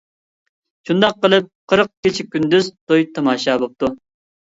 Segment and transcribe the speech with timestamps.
[0.89, 3.91] شۇنداق قىلىپ، قىرىق كېچە-كۈندۈز توي-تاماشا بوپتۇ.